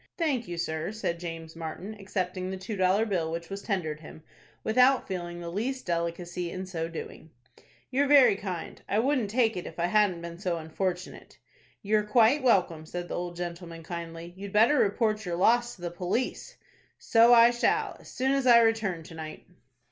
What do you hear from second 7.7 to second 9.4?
"You're very kind. I wouldn't